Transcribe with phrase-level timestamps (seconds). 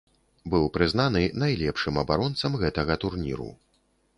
[0.53, 3.49] Быў прызнаны найлепшым абаронцам гэтага турніру.